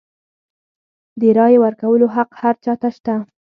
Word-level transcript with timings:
د 1.19 1.21
رایې 1.37 1.57
ورکولو 1.65 2.05
حق 2.15 2.29
هر 2.41 2.55
چا 2.63 2.73
ته 2.81 2.89
شته. 2.95 3.15